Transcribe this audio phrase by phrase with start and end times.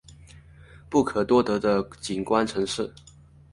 [0.89, 2.91] 不可多得的景观城市